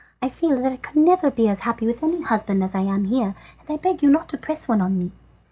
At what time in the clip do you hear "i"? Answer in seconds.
0.19-0.29, 0.71-0.77, 2.73-2.79, 3.69-3.77